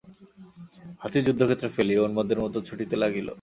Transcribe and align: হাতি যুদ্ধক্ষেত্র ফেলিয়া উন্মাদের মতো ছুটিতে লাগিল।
হাতি 1.01 1.19
যুদ্ধক্ষেত্র 1.27 1.65
ফেলিয়া 1.75 2.05
উন্মাদের 2.07 2.37
মতো 2.43 2.57
ছুটিতে 2.67 2.95
লাগিল। 3.03 3.27